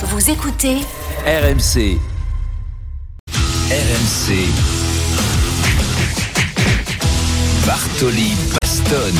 Vous 0.00 0.30
écoutez 0.30 0.76
RMC. 1.26 1.98
RMC. 3.68 4.46
Bartoli 7.66 8.30
Bastone. 8.62 9.18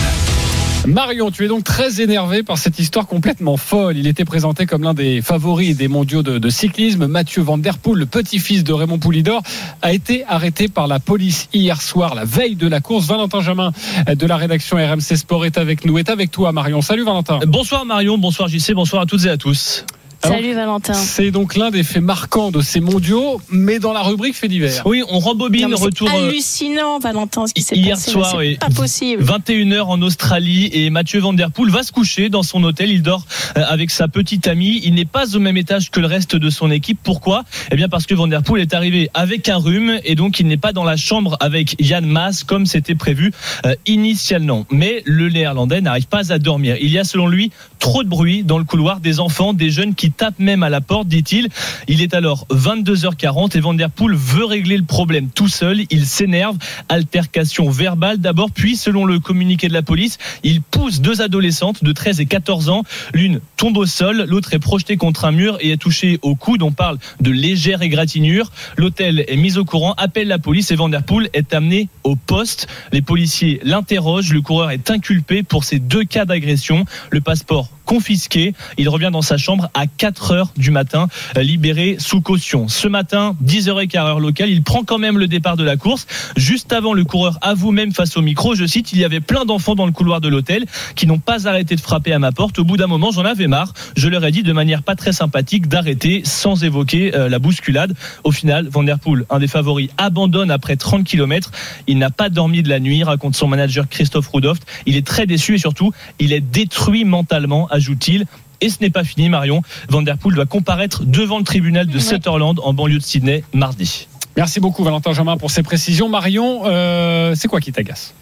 Marion, 0.87 1.33
tu 1.33 1.45
es 1.45 1.49
donc 1.49 1.65
très 1.65 2.01
énervé 2.01 2.45
par 2.45 2.59
cette 2.59 2.79
histoire 2.79 3.09
complètement 3.09 3.57
folle. 3.57 3.97
Il 3.97 4.07
était 4.07 4.25
présenté 4.25 4.67
comme 4.67 4.85
l'un 4.85 4.95
des 4.95 5.21
favoris 5.21 5.77
des 5.77 5.89
mondiaux 5.89 6.23
de, 6.23 6.39
de 6.39 6.49
cyclisme. 6.49 7.09
Mathieu 7.09 7.43
Van 7.43 7.59
Der 7.59 7.79
Poel, 7.79 7.99
le 7.99 8.07
petit-fils 8.07 8.63
de 8.63 8.73
Raymond 8.73 9.01
Poulidor, 9.01 9.43
a 9.83 9.93
été 9.93 10.25
arrêté 10.27 10.69
par 10.69 10.87
la 10.87 11.01
police 11.01 11.49
hier 11.53 11.83
soir, 11.83 12.15
la 12.15 12.25
veille 12.25 12.55
de 12.55 12.69
la 12.69 12.79
course. 12.81 13.07
Valentin 13.07 13.41
Jamin 13.41 13.73
de 14.07 14.27
la 14.27 14.37
rédaction 14.37 14.77
RMC 14.77 15.17
Sport 15.17 15.45
est 15.45 15.59
avec 15.59 15.85
nous, 15.85 15.99
est 15.99 16.09
avec 16.09 16.31
toi 16.31 16.53
Marion. 16.53 16.83
Salut 16.83 17.03
Valentin. 17.05 17.41
Bonsoir 17.49 17.85
Marion, 17.85 18.17
bonsoir 18.17 18.49
JC, 18.49 18.75
bonsoir 18.75 19.03
à 19.03 19.07
toutes 19.07 19.25
et 19.25 19.31
à 19.31 19.37
tous. 19.37 19.85
Salut 20.29 20.55
Valentin. 20.55 20.95
C'est 20.95 21.31
donc 21.31 21.57
l'un 21.57 21.71
des 21.71 21.83
faits 21.83 22.03
marquants 22.03 22.51
de 22.51 22.61
ces 22.61 22.81
mondiaux, 22.81 23.41
mais 23.51 23.79
dans 23.79 23.93
la 23.93 24.03
rubrique 24.03 24.35
fait 24.35 24.49
divers. 24.49 24.83
Oui, 24.85 25.03
on 25.09 25.19
rembobine, 25.19 25.63
Non, 25.63 25.69
mais 25.69 25.77
c'est 25.77 25.85
retour 25.85 26.09
euh, 26.09 26.29
hallucinant, 26.29 26.99
Valentin, 26.99 27.47
ce 27.47 27.55
qui 27.55 27.63
s'est 27.63 27.77
hier 27.77 27.97
passé. 27.97 28.11
soir, 28.11 28.35
oui. 28.37 28.59
C'est 28.61 28.69
pas 28.69 28.75
possible. 28.75 29.23
21h 29.25 29.83
en 29.83 30.03
Australie 30.03 30.71
et 30.73 30.91
Mathieu 30.91 31.21
Van 31.21 31.33
Der 31.33 31.51
Poel 31.51 31.71
va 31.71 31.83
se 31.83 31.93
coucher 31.93 32.29
dans 32.29 32.43
son 32.43 32.63
hôtel. 32.65 32.91
Il 32.91 33.03
dort 33.03 33.25
euh, 33.57 33.63
avec 33.69 33.91
sa 33.91 34.09
petite 34.09 34.47
amie. 34.47 34.81
Il 34.85 34.95
n'est 34.95 35.05
pas 35.05 35.35
au 35.37 35.39
même 35.41 35.57
étage 35.57 35.91
que 35.91 36.01
le 36.01 36.07
reste 36.07 36.37
de 36.37 36.51
son 36.51 36.71
équipe. 36.71 36.99
Pourquoi? 37.03 37.45
Eh 37.71 37.77
bien 37.77 37.89
parce 37.89 38.07
que 38.07 38.15
Van 38.15 38.27
Der 38.27 38.43
Poel 38.43 38.63
est 38.63 38.75
arrivé 38.75 39.11
avec 39.15 39.49
un 39.49 39.57
rhume 39.57 39.99
et 40.05 40.15
donc 40.15 40.41
il 40.41 40.47
n'est 40.47 40.57
pas 40.57 40.73
dans 40.73 40.85
la 40.85 40.97
chambre 40.97 41.37
avec 41.41 41.77
Yann 41.81 42.05
Maas 42.07 42.43
comme 42.47 42.67
c'était 42.67 42.95
prévu 42.95 43.33
euh, 43.67 43.75
initialement. 43.87 44.67
Mais 44.71 45.03
le 45.05 45.29
néerlandais 45.29 45.81
n'arrive 45.81 46.07
pas 46.07 46.33
à 46.33 46.39
dormir. 46.39 46.77
Il 46.81 46.91
y 46.91 46.99
a 46.99 47.05
selon 47.05 47.29
lui 47.29 47.51
trop 47.79 48.03
de 48.03 48.09
bruit 48.09 48.43
dans 48.43 48.59
le 48.59 48.65
couloir, 48.65 49.01
des 49.01 49.21
enfants, 49.21 49.53
des 49.55 49.71
jeunes 49.71 49.95
qui 49.95 50.11
tapent 50.19 50.41
même 50.41 50.63
à 50.63 50.69
la 50.69 50.81
porte, 50.81 51.09
dit-il. 51.09 51.49
Il 51.87 52.03
est 52.03 52.13
alors 52.13 52.47
22h40 52.51 53.57
et 53.57 53.61
Van 53.61 53.73
Der 53.73 53.89
Poel 53.89 54.15
veut 54.15 54.45
régler 54.45 54.77
le 54.77 54.85
problème 54.85 55.29
tout 55.31 55.49
seul. 55.49 55.83
Il 55.91 56.05
s'énerve, 56.07 56.59
altercation 56.89 57.71
verbale 57.71 58.19
d'abord, 58.19 58.51
puis 58.51 58.77
selon 58.77 59.05
le 59.05 59.21
communiqué 59.21 59.69
de 59.69 59.73
la 59.73 59.83
police, 59.83 60.19
il 60.43 60.61
pousse 60.61 61.01
deux 61.01 61.23
adolescentes 61.23 61.85
de 61.85 61.93
13 61.93 62.21
et 62.21 62.27
14 62.27 62.69
ans. 62.69 62.83
L'une 63.15 63.41
tombe 63.57 63.77
au 63.77 63.87
sol, 63.87 64.27
l'autre 64.29 64.53
est 64.53 64.59
projetée 64.59 64.97
contre 64.97 65.25
un 65.25 65.33
mur 65.33 65.57
et 65.61 65.71
est 65.71 65.77
touchée 65.77 66.19
au 66.23 66.35
coude. 66.35 66.63
On 66.63 66.73
parle 66.73 66.99
de 67.21 67.31
légère 67.31 67.83
égratignure. 67.83 68.51
L'hôtel 68.77 69.25
est 69.29 69.37
mis 69.37 69.57
au 69.57 69.65
courant, 69.65 69.95
appelle 69.97 70.29
la 70.29 70.41
police 70.41 70.73
et 70.73 70.75
Van 70.75 70.89
Der 70.89 71.05
Poel 71.05 71.31
est 71.33 71.55
amené 71.55 71.89
au 72.03 72.17
poste. 72.17 72.67
Les 72.93 73.03
policiers 73.03 73.61
l'interrogent. 73.63 74.33
Le 74.33 74.43
coureur 74.43 74.73
est 74.73 74.91
inculpé 74.91 75.45
pour 75.45 75.63
ces 75.63 75.79
deux 75.79 76.05
cas 76.05 76.25
d'agression. 76.25 76.85
Le 77.11 77.21
passeport 77.21 77.69
confisqué. 77.89 78.53
Il 78.77 78.91
revient 78.91 79.09
dans 79.11 79.23
sa 79.23 79.39
chambre 79.39 79.71
à 79.73 79.87
4 79.87 80.33
heures 80.33 80.53
du 80.59 80.71
matin, 80.71 81.09
euh, 81.39 81.43
libéré 81.43 81.97
sous 81.99 82.21
caution. 82.21 82.69
Ce 82.69 82.87
matin, 82.87 83.35
10h15 83.43 83.99
heure 83.99 84.21
locale, 84.21 84.51
il 84.51 84.63
prend 84.63 84.85
quand 84.85 84.99
même 84.99 85.19
le 85.19 85.27
départ 85.27 85.57
de 85.57 85.65
la 85.65 85.79
course. 85.79 86.07
Juste 86.37 86.75
avant, 86.75 86.93
le 86.93 87.05
coureur 87.05 87.39
avoue 87.41 87.73
même 87.73 87.93
face 87.93 88.19
au 88.19 88.21
micro, 88.21 88.55
je 88.55 88.67
cite, 88.67 88.93
il 88.93 88.99
y 88.99 89.05
avait 89.05 89.21
plein 89.21 89.47
d'enfants 89.47 89.75
dans 89.75 89.87
le 89.87 89.93
couloir 89.93 90.21
de 90.21 90.29
l'hôtel 90.29 90.67
qui 90.97 91.07
n'ont 91.07 91.19
pas 91.19 91.49
arrêté 91.49 91.77
de 91.77 91.81
frapper 91.81 92.13
à 92.13 92.19
ma 92.19 92.31
porte. 92.31 92.59
Au 92.59 92.65
bout 92.65 92.77
d'un 92.77 92.87
moment, 92.87 93.11
j'en 93.11 93.25
avais 93.25 93.47
marre. 93.47 93.73
Je 93.97 94.09
leur 94.09 94.23
ai 94.23 94.33
dit 94.33 94.43
de 94.43 94.53
manière 94.53 94.83
pas 94.83 94.95
très 94.95 95.13
sympathique 95.13 95.67
d'arrêter 95.67 96.21
sans 96.25 96.65
évoquer 96.65 97.15
euh, 97.15 97.31
la 97.31 97.39
bousculade. 97.39 97.95
Au 98.23 98.33
final, 98.33 98.69
Van 98.71 98.83
Der 98.83 98.99
Poel, 98.99 99.25
un 99.31 99.39
des 99.39 99.49
favoris, 99.49 99.89
abandonne 99.97 100.51
après 100.51 100.77
30 100.77 101.05
km. 101.05 101.51
Il 101.87 101.97
n'a 101.97 102.11
pas 102.11 102.29
dormi 102.29 102.63
de 102.63 102.69
la 102.69 102.81
nuit, 102.81 103.03
raconte 103.03 103.35
son 103.35 103.49
manager 103.49 103.89
Christophe 103.89 104.29
Rudolph. 104.29 104.59
Il 104.85 104.95
est 104.95 105.07
très 105.07 105.25
déçu 105.25 105.55
et 105.55 105.59
surtout, 105.59 105.93
il 106.19 106.35
est 106.35 106.43
détruit 106.43 107.07
mentalement, 107.07 107.67
ajoute-t-il. 107.79 108.27
Et 108.61 108.69
ce 108.69 108.79
n'est 108.81 108.91
pas 108.91 109.05
fini, 109.05 109.29
Marion. 109.29 109.63
Van 109.89 110.03
Der 110.03 110.19
Poel 110.19 110.35
doit 110.35 110.47
comparaître 110.47 111.05
devant 111.05 111.39
le 111.39 111.45
tribunal 111.45 111.87
de. 111.87 111.99
Sutherland 111.99 112.61
en 112.63 112.73
banlieue 112.73 112.99
de 112.99 113.03
Sydney 113.03 113.45
mardi. 113.53 114.09
Merci 114.37 114.61
beaucoup 114.61 114.85
Valentin 114.85 115.13
Jamin 115.13 115.37
pour 115.37 115.51
ces 115.51 115.63
précisions. 115.63 116.09
Marion, 116.09 116.63
euh, 116.67 117.35
c'est 117.35 117.49
quoi 117.49 117.61
qui 117.61 117.73
t'agace? 117.73 118.15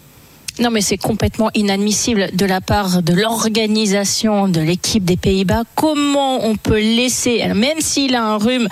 Non, 0.59 0.71
mais 0.71 0.81
c'est 0.81 0.97
complètement 0.97 1.51
inadmissible 1.53 2.31
de 2.33 2.45
la 2.47 2.61
part 2.61 3.03
de 3.03 3.13
l'organisation 3.13 4.47
de 4.47 4.59
l'équipe 4.59 5.05
des 5.05 5.15
Pays-Bas. 5.15 5.63
Comment 5.75 6.43
on 6.43 6.55
peut 6.55 6.79
laisser, 6.79 7.45
même 7.53 7.79
s'il 7.79 8.15
a 8.15 8.23
un 8.23 8.37
rhume, 8.37 8.67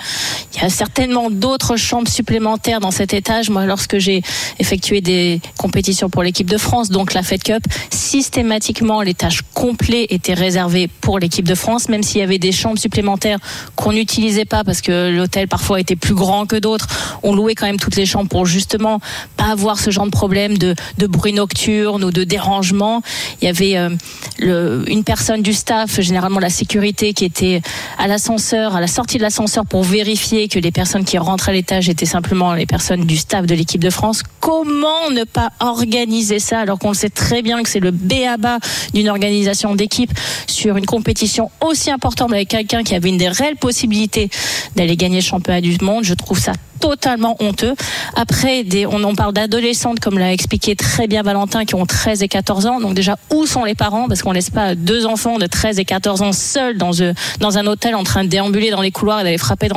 il 0.54 0.62
y 0.62 0.64
a 0.64 0.68
certainement 0.68 1.30
d'autres 1.30 1.76
chambres 1.76 2.08
supplémentaires 2.08 2.80
dans 2.80 2.90
cet 2.90 3.14
étage. 3.14 3.50
Moi, 3.50 3.66
lorsque 3.66 3.98
j'ai 3.98 4.22
effectué 4.58 5.00
des 5.00 5.40
compétitions 5.58 6.10
pour 6.10 6.24
l'équipe 6.24 6.50
de 6.50 6.58
France, 6.58 6.90
donc 6.90 7.14
la 7.14 7.22
Fed 7.22 7.44
Cup, 7.44 7.62
systématiquement, 7.90 9.02
l'étage 9.02 9.42
complet 9.54 10.06
était 10.10 10.34
réservé 10.34 10.88
pour 10.88 11.20
l'équipe 11.20 11.46
de 11.46 11.54
France, 11.54 11.88
même 11.88 12.02
s'il 12.02 12.20
y 12.20 12.24
avait 12.24 12.38
des 12.38 12.52
chambres 12.52 12.78
supplémentaires 12.80 13.38
qu'on 13.76 13.92
n'utilisait 13.92 14.44
pas 14.44 14.64
parce 14.64 14.80
que 14.80 15.14
l'hôtel 15.16 15.46
parfois 15.46 15.78
était 15.78 15.94
plus 15.94 16.14
grand 16.14 16.46
que 16.46 16.56
d'autres. 16.56 16.88
On 17.22 17.32
louait 17.32 17.54
quand 17.54 17.66
même 17.66 17.78
toutes 17.78 17.96
les 17.96 18.06
chambres 18.06 18.28
pour 18.28 18.44
justement 18.44 18.98
pas 19.36 19.52
avoir 19.52 19.78
ce 19.78 19.90
genre 19.90 20.06
de 20.06 20.10
problème 20.10 20.58
de 20.58 20.74
bruit 21.06 21.32
nocturne 21.32 21.75
ou 21.84 22.10
de 22.10 22.24
dérangement. 22.24 23.02
Il 23.40 23.44
y 23.44 23.48
avait 23.48 23.76
euh, 23.76 24.84
une 24.86 25.04
personne 25.04 25.42
du 25.42 25.52
staff, 25.52 26.00
généralement 26.00 26.40
la 26.40 26.50
sécurité, 26.50 27.12
qui 27.12 27.24
était 27.24 27.60
à 27.98 28.06
l'ascenseur, 28.06 28.76
à 28.76 28.80
la 28.80 28.86
sortie 28.86 29.18
de 29.18 29.22
l'ascenseur 29.22 29.66
pour 29.66 29.82
vérifier 29.82 30.48
que 30.48 30.58
les 30.58 30.72
personnes 30.72 31.04
qui 31.04 31.18
rentrent 31.18 31.48
à 31.48 31.52
l'étage 31.52 31.88
étaient 31.88 32.06
simplement 32.06 32.54
les 32.54 32.66
personnes 32.66 33.04
du 33.04 33.16
staff 33.16 33.46
de 33.46 33.54
l'équipe 33.54 33.82
de 33.82 33.90
France. 33.90 34.22
Comment 34.40 35.10
ne 35.10 35.24
pas 35.24 35.50
organiser 35.60 36.38
ça 36.38 36.60
alors 36.60 36.78
qu'on 36.78 36.94
sait 36.94 37.10
très 37.10 37.42
bien 37.42 37.62
que 37.62 37.68
c'est 37.68 37.80
le 37.80 37.90
B.A.B.A. 37.90 38.58
d'une 38.94 39.08
organisation 39.08 39.74
d'équipe 39.74 40.12
sur 40.46 40.76
une 40.76 40.86
compétition 40.86 41.50
aussi 41.64 41.90
importante 41.90 42.32
avec 42.32 42.48
quelqu'un 42.48 42.82
qui 42.82 42.94
avait 42.94 43.08
une 43.08 43.18
des 43.18 43.28
réelles 43.28 43.56
possibilités 43.56 44.30
d'aller 44.76 44.96
gagner 44.96 45.16
le 45.16 45.24
championnat 45.24 45.60
du 45.60 45.76
monde? 45.82 46.04
Je 46.04 46.14
trouve 46.14 46.38
ça 46.38 46.52
totalement 46.80 47.36
honteux. 47.40 47.74
Après, 48.14 48.64
on 48.90 49.02
en 49.04 49.14
parle 49.14 49.32
d'adolescentes, 49.32 50.00
comme 50.00 50.18
l'a 50.18 50.32
expliqué 50.32 50.76
très 50.76 51.06
bien 51.06 51.22
Valentin, 51.22 51.64
qui 51.64 51.74
ont 51.74 51.86
13 51.86 52.22
et 52.22 52.28
14 52.28 52.66
ans. 52.66 52.80
Donc 52.80 52.94
déjà, 52.94 53.16
où 53.32 53.46
sont 53.46 53.64
les 53.64 53.74
parents? 53.74 54.08
Parce 54.08 54.22
qu'on 54.22 54.32
laisse 54.32 54.50
pas 54.50 54.74
deux 54.74 55.06
enfants 55.06 55.38
de 55.38 55.46
13 55.46 55.78
et 55.78 55.84
14 55.84 56.22
ans 56.22 56.32
seuls 56.32 56.76
dans, 56.76 57.00
euh, 57.00 57.12
dans 57.40 57.58
un 57.58 57.66
hôtel 57.66 57.94
en 57.94 58.04
train 58.04 58.24
de 58.24 58.28
déambuler 58.28 58.70
dans 58.70 58.82
les 58.82 58.90
couloirs 58.90 59.20
et 59.20 59.24
d'aller 59.24 59.38
frapper 59.38 59.68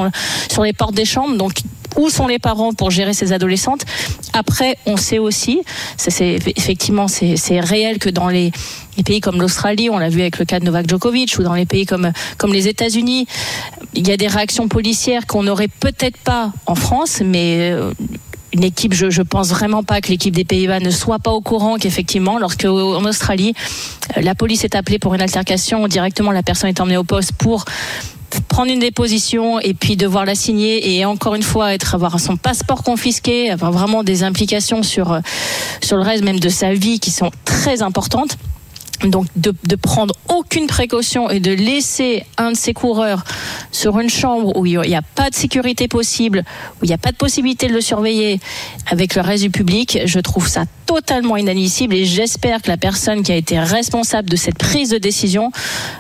sur 0.52 0.64
les 0.64 0.74
portes 0.74 0.96
des 0.96 1.06
chambres. 1.06 1.36
Donc 1.36 1.62
où 1.98 2.10
sont 2.10 2.28
les 2.28 2.40
parents 2.40 2.74
pour 2.74 2.92
gérer 2.92 3.14
ces 3.14 3.34
adolescentes. 3.34 3.86
Après, 4.34 4.78
on 4.86 4.98
sait 4.98 5.20
aussi, 5.20 5.62
c'est, 5.98 6.40
effectivement, 6.56 7.08
c'est, 7.08 7.36
c'est 7.36 7.60
réel 7.60 8.00
que 8.00 8.10
dans 8.10 8.30
les, 8.30 8.52
les 8.98 9.04
pays 9.04 9.22
comme 9.22 9.40
l'Australie, 9.40 9.90
on 9.90 9.98
l'a 9.98 10.10
vu 10.10 10.22
avec 10.22 10.40
le 10.40 10.46
cas 10.46 10.60
de 10.60 10.66
Novak 10.66 10.90
Djokovic, 10.90 11.38
ou 11.40 11.44
dans 11.44 11.56
les 11.56 11.66
pays 11.66 11.86
comme, 11.86 12.12
comme 12.38 12.54
les 12.54 12.68
États-Unis, 12.68 13.28
il 13.94 14.08
y 14.08 14.12
a 14.12 14.18
des 14.18 14.28
réactions 14.28 14.68
policières 14.68 15.26
qu'on 15.26 15.44
n'aurait 15.44 15.68
peut-être 15.68 16.18
pas 16.18 16.52
en 16.66 16.76
France, 16.76 17.22
mais 17.24 17.72
euh, 17.72 17.92
une 18.54 18.64
équipe, 18.64 18.94
je, 18.94 19.10
je 19.10 19.22
pense 19.22 19.50
vraiment 19.50 19.84
pas 19.84 20.02
que 20.02 20.10
l'équipe 20.10 20.34
des 20.34 20.46
Pays-Bas 20.46 20.80
ne 20.80 20.90
soit 20.90 21.20
pas 21.20 21.32
au 21.32 21.42
courant 21.42 21.78
qu'effectivement, 21.78 22.40
lorsque 22.40 22.66
en 22.66 23.06
Australie, 23.06 23.54
euh, 24.18 24.22
la 24.22 24.36
police 24.36 24.64
est 24.64 24.76
appelée 24.76 25.00
pour 25.00 25.14
une 25.14 25.22
altercation, 25.22 25.88
directement 25.88 26.32
la 26.32 26.44
personne 26.44 26.70
est 26.70 26.80
emmenée 26.80 26.98
au 26.98 27.04
poste 27.04 27.34
pour 27.34 27.66
prendre 28.48 28.72
une 28.72 28.80
déposition 28.80 29.60
et 29.60 29.74
puis 29.74 29.96
devoir 29.96 30.26
la 30.26 30.36
signer 30.36 30.96
et 30.96 31.06
encore 31.06 31.36
une 31.36 31.44
fois 31.44 31.74
être 31.74 31.96
avoir 31.96 32.20
son 32.20 32.38
passeport 32.38 32.84
confisqué, 32.84 33.50
avoir 33.50 33.72
vraiment 33.72 34.04
des 34.04 34.24
implications 34.24 34.84
sur 34.84 35.14
euh, 35.14 35.20
sur 35.82 35.98
le 35.98 36.04
reste 36.04 36.24
même 36.24 36.40
de 36.40 36.50
sa 36.50 36.74
vie 36.74 37.00
qui 37.00 37.12
sont 37.12 37.32
très 37.46 37.82
importantes. 37.82 38.38
Donc 39.06 39.28
de, 39.38 39.54
de 39.64 39.76
prendre 39.78 40.14
aucune 40.28 40.68
précaution 40.68 41.30
et 41.30 41.40
de 41.40 41.52
laisser 41.52 42.26
un 42.38 42.52
de 42.52 42.58
ses 42.58 42.74
coureurs 42.74 43.24
sur 43.72 43.98
une 43.98 44.10
chambre 44.10 44.58
où 44.58 44.66
il 44.66 44.78
n'y 44.82 44.96
a 44.96 45.02
pas 45.02 45.30
de 45.30 45.36
sécurité 45.36 45.88
possible, 45.88 46.44
où 46.82 46.86
il 46.86 46.88
n'y 46.88 46.94
a 46.94 46.98
pas 46.98 47.12
de 47.12 47.16
possibilité 47.16 47.68
de 47.68 47.74
le 47.74 47.80
surveiller 47.80 48.42
avec 48.88 49.16
le 49.16 49.22
reste 49.22 49.44
du 49.44 49.52
public, 49.52 50.00
je 50.04 50.20
trouve 50.20 50.50
ça 50.50 50.66
totalement 50.90 51.38
inadmissible 51.38 51.94
et 51.94 52.04
j'espère 52.04 52.64
que 52.64 52.68
la 52.68 52.76
personne 52.76 53.22
qui 53.22 53.32
a 53.32 53.36
été 53.36 53.60
responsable 53.60 54.28
de 54.28 54.36
cette 54.36 54.58
prise 54.58 54.90
de 54.90 54.98
décision 54.98 55.52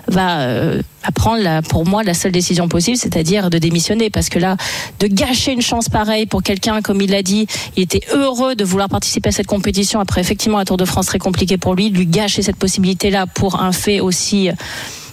va, 0.07 0.39
euh, 0.39 0.81
prendre 1.13 1.61
pour 1.69 1.85
moi 1.85 2.01
la 2.01 2.15
seule 2.15 2.31
décision 2.31 2.67
possible, 2.67 2.97
c'est-à-dire 2.97 3.51
de 3.51 3.59
démissionner 3.59 4.09
parce 4.09 4.29
que 4.29 4.39
là, 4.39 4.57
de 4.99 5.05
gâcher 5.05 5.51
une 5.51 5.61
chance 5.61 5.89
pareille 5.89 6.25
pour 6.25 6.41
quelqu'un, 6.41 6.81
comme 6.81 7.01
il 7.01 7.11
l'a 7.11 7.21
dit, 7.21 7.45
il 7.77 7.83
était 7.83 8.01
heureux 8.11 8.55
de 8.55 8.63
vouloir 8.63 8.89
participer 8.89 9.29
à 9.29 9.31
cette 9.31 9.45
compétition 9.45 9.99
après 9.99 10.21
effectivement 10.21 10.57
un 10.57 10.65
Tour 10.65 10.77
de 10.77 10.85
France 10.85 11.05
très 11.05 11.19
compliqué 11.19 11.59
pour 11.59 11.75
lui, 11.75 11.91
de 11.91 11.97
lui 11.97 12.07
gâcher 12.07 12.41
cette 12.41 12.57
possibilité-là 12.57 13.27
pour 13.27 13.61
un 13.61 13.71
fait 13.71 13.99
aussi 13.99 14.49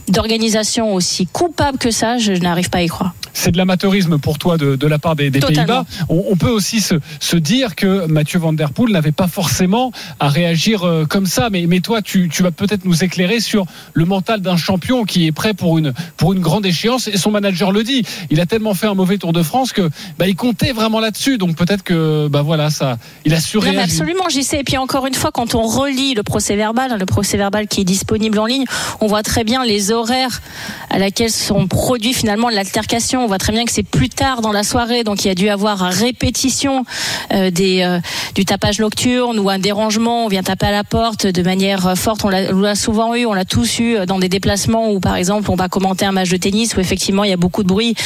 d'organisation 0.08 0.94
aussi 0.94 1.26
coupable 1.26 1.76
que 1.76 1.90
ça, 1.90 2.16
je 2.16 2.32
n'arrive 2.32 2.70
pas 2.70 2.78
à 2.78 2.82
y 2.82 2.88
croire. 2.88 3.12
C'est 3.36 3.52
de 3.52 3.58
l'amateurisme 3.58 4.18
pour 4.18 4.38
toi 4.38 4.56
de, 4.56 4.76
de 4.76 4.86
la 4.86 4.98
part 4.98 5.14
des, 5.14 5.30
des. 5.30 5.40
Pays-Bas. 5.40 5.84
On, 6.08 6.24
on 6.30 6.36
peut 6.36 6.50
aussi 6.50 6.80
se, 6.80 6.94
se 7.20 7.36
dire 7.36 7.76
que 7.76 8.06
Mathieu 8.06 8.38
Van 8.38 8.52
Der 8.52 8.70
Poel 8.72 8.92
n'avait 8.92 9.12
pas 9.12 9.28
forcément 9.28 9.92
à 10.18 10.28
réagir 10.28 10.84
euh, 10.84 11.04
comme 11.04 11.26
ça. 11.26 11.50
Mais, 11.50 11.66
mais 11.66 11.80
toi, 11.80 12.00
tu, 12.02 12.28
tu 12.32 12.42
vas 12.42 12.50
peut-être 12.50 12.84
nous 12.84 13.04
éclairer 13.04 13.40
sur 13.40 13.66
le 13.92 14.04
mental 14.06 14.40
d'un 14.40 14.56
champion 14.56 15.04
qui 15.04 15.26
est 15.26 15.32
prêt 15.32 15.52
pour 15.52 15.76
une, 15.76 15.92
pour 16.16 16.32
une 16.32 16.40
grande 16.40 16.64
échéance. 16.64 17.08
Et 17.08 17.18
son 17.18 17.30
manager 17.30 17.72
le 17.72 17.84
dit. 17.84 18.04
Il 18.30 18.40
a 18.40 18.46
tellement 18.46 18.74
fait 18.74 18.86
un 18.86 18.94
mauvais 18.94 19.18
Tour 19.18 19.32
de 19.32 19.42
France 19.42 19.72
que 19.72 19.88
bah, 20.18 20.26
il 20.26 20.34
comptait 20.34 20.72
vraiment 20.72 21.00
là-dessus. 21.00 21.36
Donc 21.36 21.56
peut-être 21.56 21.82
que 21.82 22.28
bah 22.28 22.42
voilà, 22.42 22.70
ça, 22.70 22.96
il 23.26 23.34
a 23.34 23.40
surréagi. 23.40 23.76
mais 23.76 23.82
absolument, 23.82 24.28
j'y 24.30 24.44
sais. 24.44 24.60
Et 24.60 24.64
puis 24.64 24.78
encore 24.78 25.06
une 25.06 25.14
fois, 25.14 25.30
quand 25.30 25.54
on 25.54 25.62
relit 25.62 26.14
le 26.14 26.22
procès 26.22 26.56
verbal, 26.56 26.92
hein, 26.92 26.96
le 26.98 27.06
procès 27.06 27.36
verbal 27.36 27.68
qui 27.68 27.82
est 27.82 27.84
disponible 27.84 28.38
en 28.38 28.46
ligne, 28.46 28.64
on 29.00 29.06
voit 29.06 29.22
très 29.22 29.44
bien 29.44 29.64
les 29.64 29.92
horaires 29.92 30.40
à 30.88 30.98
laquelle 30.98 31.30
sont 31.30 31.68
produits 31.68 32.14
finalement 32.14 32.48
l'altercation. 32.48 33.25
On 33.26 33.28
voit 33.28 33.38
très 33.38 33.52
bien 33.52 33.64
que 33.64 33.72
c'est 33.72 33.82
plus 33.82 34.08
tard 34.08 34.40
dans 34.40 34.52
la 34.52 34.62
soirée, 34.62 35.02
donc 35.02 35.24
il 35.24 35.26
y 35.26 35.30
a 35.32 35.34
dû 35.34 35.48
avoir 35.48 35.80
répétition 35.80 36.84
euh, 37.32 37.50
euh, 37.60 38.00
du 38.36 38.44
tapage 38.44 38.78
nocturne 38.78 39.40
ou 39.40 39.50
un 39.50 39.58
dérangement. 39.58 40.26
On 40.26 40.28
vient 40.28 40.44
taper 40.44 40.66
à 40.66 40.70
la 40.70 40.84
porte 40.84 41.26
de 41.26 41.42
manière 41.42 41.88
euh, 41.88 41.94
forte. 41.96 42.24
On 42.24 42.28
l'a 42.28 42.76
souvent 42.76 43.16
eu, 43.16 43.26
on 43.26 43.34
l'a 43.34 43.44
tous 43.44 43.80
eu 43.80 44.06
dans 44.06 44.20
des 44.20 44.28
déplacements 44.28 44.92
où 44.92 45.00
par 45.00 45.16
exemple 45.16 45.50
on 45.50 45.56
va 45.56 45.68
commenter 45.68 46.04
un 46.04 46.12
match 46.12 46.28
de 46.28 46.36
tennis 46.36 46.76
où 46.76 46.80
effectivement 46.80 47.24
il 47.24 47.30
y 47.30 47.32
a 47.32 47.36
beaucoup 47.36 47.64
de 47.64 47.68
bruit, 47.68 47.96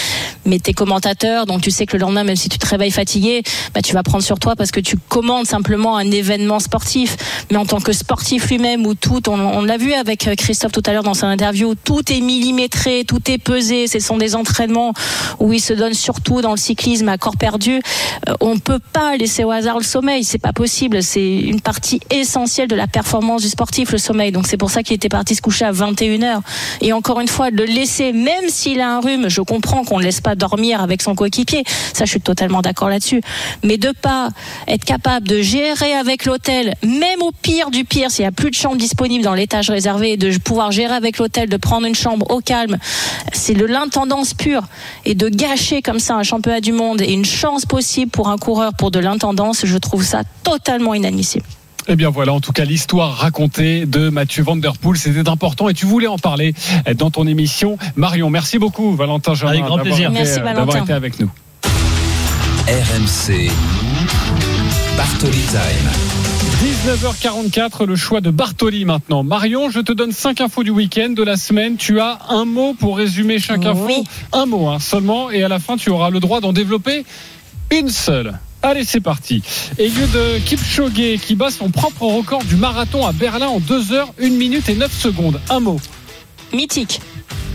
mais 0.46 0.58
t'es 0.58 0.72
commentateur, 0.72 1.44
donc 1.44 1.60
tu 1.60 1.70
sais 1.70 1.84
que 1.84 1.98
le 1.98 2.00
lendemain, 2.00 2.24
même 2.24 2.36
si 2.36 2.48
tu 2.48 2.56
te 2.56 2.66
réveilles 2.66 2.90
fatigué, 2.90 3.42
bah, 3.74 3.82
tu 3.82 3.92
vas 3.92 4.02
prendre 4.02 4.24
sur 4.24 4.38
toi 4.38 4.56
parce 4.56 4.70
que 4.70 4.80
tu 4.80 4.96
commandes 4.96 5.44
simplement 5.44 5.98
un 5.98 6.10
événement 6.10 6.60
sportif. 6.60 7.18
Mais 7.50 7.58
en 7.58 7.66
tant 7.66 7.80
que 7.80 7.92
sportif 7.92 8.48
lui-même, 8.48 8.86
où 8.86 8.94
tout, 8.94 9.28
on, 9.28 9.62
l'a 9.64 9.76
vu 9.76 9.92
avec 9.92 10.34
Christophe 10.38 10.72
tout 10.72 10.82
à 10.86 10.94
l'heure 10.94 11.02
dans 11.02 11.12
son 11.12 11.26
interview, 11.26 11.74
tout 11.74 12.10
est 12.10 12.20
millimétré, 12.20 13.04
tout 13.06 13.30
est 13.30 13.36
pesé. 13.36 13.86
Ce 13.86 13.98
sont 13.98 14.16
des 14.16 14.34
entraînements 14.34 14.94
où 15.38 15.52
il 15.52 15.60
se 15.60 15.72
donne 15.72 15.94
surtout 15.94 16.40
dans 16.40 16.50
le 16.50 16.56
cyclisme 16.56 17.08
à 17.08 17.18
corps 17.18 17.36
perdu. 17.36 17.80
Euh, 18.28 18.34
on 18.40 18.54
ne 18.54 18.60
peut 18.60 18.80
pas 18.92 19.16
laisser 19.16 19.44
au 19.44 19.50
hasard 19.50 19.78
le 19.78 19.84
sommeil. 19.84 20.24
C'est 20.24 20.38
pas 20.38 20.52
possible. 20.52 21.02
C'est 21.02 21.36
une 21.36 21.60
partie 21.60 22.00
essentielle 22.10 22.68
de 22.68 22.76
la 22.76 22.86
performance 22.86 23.42
du 23.42 23.48
sportif, 23.48 23.92
le 23.92 23.98
sommeil. 23.98 24.32
Donc 24.32 24.46
c'est 24.46 24.56
pour 24.56 24.70
ça 24.70 24.82
qu'il 24.82 24.94
était 24.94 25.08
parti 25.08 25.34
se 25.34 25.42
coucher 25.42 25.64
à 25.64 25.72
21h. 25.72 26.40
Et 26.80 26.92
encore 26.92 27.20
une 27.20 27.28
fois, 27.28 27.50
de 27.50 27.56
le 27.56 27.64
laisser, 27.64 28.12
même 28.12 28.48
s'il 28.48 28.80
a 28.80 28.96
un 28.96 29.00
rhume, 29.00 29.28
je 29.28 29.40
comprends 29.40 29.84
qu'on 29.84 29.98
ne 29.98 30.04
laisse 30.04 30.20
pas 30.20 30.34
dormir 30.34 30.80
avec 30.80 31.02
son 31.02 31.14
coéquipier. 31.14 31.64
Ça, 31.92 32.04
je 32.04 32.10
suis 32.10 32.20
totalement 32.20 32.62
d'accord 32.62 32.88
là-dessus. 32.88 33.20
Mais 33.62 33.76
de 33.76 33.92
pas 33.92 34.28
être 34.66 34.84
capable 34.84 35.26
de 35.26 35.40
gérer 35.42 35.92
avec 35.92 36.24
l'hôtel, 36.24 36.74
même 36.82 37.22
au 37.22 37.32
pire 37.32 37.70
du 37.70 37.84
pire, 37.84 38.10
s'il 38.10 38.24
n'y 38.24 38.28
a 38.28 38.32
plus 38.32 38.50
de 38.50 38.54
chambre 38.54 38.76
disponible 38.76 39.24
dans 39.24 39.34
l'étage 39.34 39.70
réservé, 39.70 40.16
de 40.16 40.36
pouvoir 40.38 40.72
gérer 40.72 40.94
avec 40.94 41.18
l'hôtel, 41.18 41.48
de 41.48 41.56
prendre 41.56 41.86
une 41.86 41.94
chambre 41.94 42.30
au 42.30 42.40
calme, 42.40 42.78
c'est 43.32 43.54
de 43.54 43.64
l'intendance 43.64 44.34
pure. 44.34 44.62
Et 45.04 45.14
de 45.14 45.28
gâcher 45.28 45.82
comme 45.82 45.98
ça 45.98 46.14
un 46.16 46.22
championnat 46.22 46.60
du 46.60 46.72
monde 46.72 47.00
et 47.00 47.12
une 47.12 47.24
chance 47.24 47.64
possible 47.66 48.10
pour 48.10 48.28
un 48.28 48.36
coureur 48.38 48.72
pour 48.74 48.90
de 48.90 48.98
l'intendance, 48.98 49.64
je 49.64 49.78
trouve 49.78 50.04
ça 50.04 50.22
totalement 50.44 50.94
inadmissible. 50.94 51.44
Eh 51.88 51.96
bien 51.96 52.10
voilà, 52.10 52.32
en 52.34 52.40
tout 52.40 52.52
cas, 52.52 52.64
l'histoire 52.64 53.16
racontée 53.16 53.86
de 53.86 54.10
Mathieu 54.10 54.42
Van 54.42 54.54
Der 54.56 54.74
Poel, 54.76 54.98
c'était 54.98 55.28
important 55.28 55.68
et 55.68 55.74
tu 55.74 55.86
voulais 55.86 56.06
en 56.06 56.18
parler 56.18 56.54
dans 56.96 57.10
ton 57.10 57.26
émission. 57.26 57.78
Marion, 57.96 58.30
merci 58.30 58.58
beaucoup, 58.58 58.94
Valentin 58.94 59.34
Germain, 59.34 59.52
Avec 59.54 59.64
grand 59.64 59.78
plaisir. 59.78 60.10
été- 60.10 60.18
Merci, 60.20 60.34
d'avoir 60.36 60.54
Valentin. 60.54 60.82
été 60.84 60.92
avec 60.92 61.18
nous. 61.18 61.30
RMC. 62.68 63.50
Bartoli 64.96 65.38
Time. 65.50 66.29
19h44, 66.80 67.84
le 67.84 67.94
choix 67.94 68.22
de 68.22 68.30
Bartoli 68.30 68.86
maintenant. 68.86 69.22
Marion, 69.22 69.68
je 69.68 69.80
te 69.80 69.92
donne 69.92 70.12
cinq 70.12 70.40
infos 70.40 70.62
du 70.62 70.70
week-end, 70.70 71.10
de 71.10 71.22
la 71.22 71.36
semaine. 71.36 71.76
Tu 71.76 72.00
as 72.00 72.18
un 72.30 72.46
mot 72.46 72.72
pour 72.72 72.96
résumer 72.96 73.38
chaque 73.38 73.66
info. 73.66 73.84
Oui. 73.86 74.04
Un 74.32 74.46
mot 74.46 74.66
hein, 74.66 74.78
seulement. 74.78 75.30
Et 75.30 75.42
à 75.42 75.48
la 75.48 75.58
fin, 75.58 75.76
tu 75.76 75.90
auras 75.90 76.08
le 76.08 76.20
droit 76.20 76.40
d'en 76.40 76.54
développer 76.54 77.04
une 77.70 77.90
seule. 77.90 78.38
Allez, 78.62 78.84
c'est 78.84 79.02
parti. 79.02 79.42
Eliud 79.76 80.42
Kipchoge 80.46 81.18
qui 81.20 81.34
bat 81.34 81.50
son 81.50 81.68
propre 81.68 82.04
record 82.04 82.44
du 82.44 82.56
marathon 82.56 83.06
à 83.06 83.12
Berlin 83.12 83.48
en 83.48 83.60
2 83.60 83.92
heures, 83.92 84.14
1 84.18 84.30
minute 84.30 84.70
et 84.70 84.74
9 84.74 84.90
secondes. 84.90 85.38
Un 85.50 85.60
mot. 85.60 85.78
Mythique. 86.54 87.02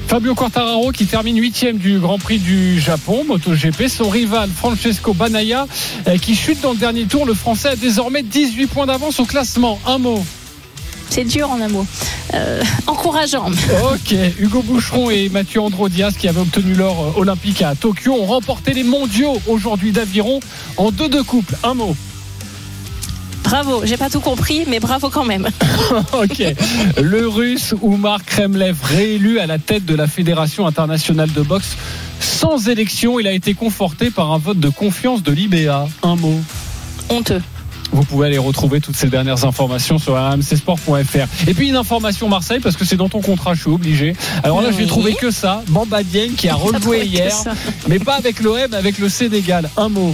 Fabio 0.07 0.35
Quartararo 0.35 0.91
qui 0.91 1.07
termine 1.07 1.37
huitième 1.37 1.77
du 1.77 1.99
Grand 1.99 2.19
Prix 2.19 2.37
du 2.37 2.79
Japon, 2.79 3.23
MotoGP. 3.27 3.87
Son 3.87 4.09
rival 4.09 4.49
Francesco 4.55 5.13
Banaya 5.13 5.67
euh, 6.07 6.17
qui 6.17 6.35
chute 6.35 6.61
dans 6.61 6.71
le 6.71 6.77
dernier 6.77 7.05
tour. 7.05 7.25
Le 7.25 7.33
Français 7.33 7.69
a 7.69 7.75
désormais 7.75 8.21
18 8.21 8.67
points 8.67 8.85
d'avance 8.85 9.19
au 9.19 9.25
classement. 9.25 9.79
Un 9.85 9.97
mot. 9.97 10.23
C'est 11.09 11.23
dur 11.23 11.49
en 11.49 11.59
un 11.59 11.67
mot. 11.69 11.85
Euh, 12.33 12.61
encourageant. 12.87 13.49
Ok, 13.93 14.15
Hugo 14.39 14.61
Boucheron 14.61 15.09
et 15.09 15.29
Mathieu 15.29 15.61
Androdias 15.61 16.13
qui 16.17 16.27
avaient 16.27 16.41
obtenu 16.41 16.73
l'or 16.73 17.13
euh, 17.17 17.19
olympique 17.19 17.61
à 17.61 17.73
Tokyo 17.75 18.13
ont 18.13 18.25
remporté 18.25 18.73
les 18.73 18.83
mondiaux 18.83 19.41
aujourd'hui 19.47 19.91
d'aviron 19.91 20.39
en 20.77 20.91
deux 20.91 21.09
de 21.09 21.21
couple. 21.21 21.55
Un 21.63 21.73
mot. 21.73 21.95
Bravo, 23.55 23.83
j'ai 23.85 23.95
pas 23.95 24.09
tout 24.09 24.19
compris, 24.19 24.65
mais 24.67 24.81
bravo 24.81 25.09
quand 25.09 25.23
même. 25.23 25.47
Ok. 26.11 26.43
Le 27.01 27.25
russe 27.25 27.73
Oumar 27.81 28.25
Kremlev 28.25 28.75
réélu 28.83 29.39
à 29.39 29.47
la 29.47 29.59
tête 29.59 29.85
de 29.85 29.95
la 29.95 30.07
Fédération 30.07 30.67
internationale 30.67 31.31
de 31.31 31.41
boxe 31.41 31.77
sans 32.19 32.67
élection, 32.67 33.17
il 33.17 33.27
a 33.27 33.31
été 33.31 33.53
conforté 33.53 34.11
par 34.11 34.33
un 34.33 34.39
vote 34.39 34.59
de 34.59 34.67
confiance 34.67 35.23
de 35.23 35.31
l'IBA. 35.31 35.87
Un 36.03 36.15
mot. 36.17 36.37
Honteux. 37.09 37.41
Vous 37.93 38.03
pouvez 38.03 38.27
aller 38.27 38.37
retrouver 38.37 38.81
toutes 38.81 38.97
ces 38.97 39.07
dernières 39.07 39.45
informations 39.45 39.99
sur 39.99 40.15
rmcsport.fr. 40.15 41.47
Et 41.47 41.53
puis 41.53 41.69
une 41.69 41.77
information 41.77 42.27
Marseille, 42.27 42.59
parce 42.59 42.75
que 42.75 42.83
c'est 42.83 42.97
dans 42.97 43.07
ton 43.07 43.21
contrat, 43.21 43.53
je 43.53 43.61
suis 43.61 43.71
obligé. 43.71 44.17
Alors 44.43 44.61
là, 44.61 44.71
je 44.71 44.75
vais 44.75 44.83
Oui. 44.83 44.89
trouver 44.89 45.13
que 45.13 45.31
ça. 45.31 45.63
Bamba 45.69 46.03
Dieng 46.03 46.33
qui 46.35 46.49
a 46.49 46.55
trouvé 46.55 46.75
rejoué 46.77 47.05
hier, 47.05 47.33
mais 47.87 47.99
pas 47.99 48.15
avec 48.15 48.41
l'OM, 48.41 48.73
avec 48.73 48.97
le 48.97 49.07
Sénégal. 49.07 49.69
Un 49.77 49.87
mot. 49.87 50.13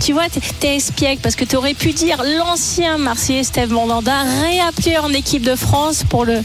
Tu 0.00 0.12
vois, 0.14 0.24
t'es- 0.60 0.76
espiègle 0.76 1.20
parce 1.20 1.36
que 1.36 1.44
tu 1.44 1.56
aurais 1.56 1.74
pu 1.74 1.92
dire 1.92 2.22
l'ancien 2.38 2.96
Marseillais 2.98 3.44
Steve 3.44 3.70
Mandanda 3.70 4.22
réappelé 4.42 4.96
en 4.98 5.12
équipe 5.12 5.42
de 5.42 5.54
France 5.54 6.04
pour 6.08 6.24
le, 6.24 6.42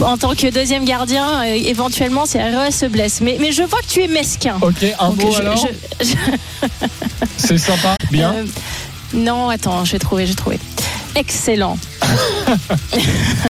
en 0.00 0.16
tant 0.16 0.34
que 0.34 0.48
deuxième 0.50 0.84
gardien, 0.84 1.42
euh, 1.42 1.44
éventuellement 1.54 2.24
si 2.24 2.38
RS 2.38 2.70
se 2.72 2.86
blesse. 2.86 3.20
Mais, 3.20 3.36
mais 3.40 3.50
je 3.52 3.62
vois 3.64 3.80
que 3.80 3.86
tu 3.88 4.02
es 4.02 4.08
mesquin. 4.08 4.56
Ok, 4.62 4.84
un 5.00 5.08
Donc, 5.10 5.22
mot 5.24 5.32
je- 5.32 5.40
alors. 5.40 5.66
je- 6.00 6.04
je- 6.06 6.68
C'est 7.36 7.58
sympa. 7.58 7.96
Bien. 8.12 8.32
euh, 8.32 8.44
non, 9.12 9.48
attends, 9.48 9.84
je 9.84 9.92
vais 9.92 9.98
trouver, 9.98 10.26
j'ai 10.26 10.34
trouvé. 10.36 10.58
Excellent. 11.16 11.76